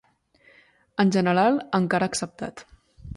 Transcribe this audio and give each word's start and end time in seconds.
En 1.03 1.13
general 1.17 1.59
encara 1.81 2.09
acceptat. 2.13 2.65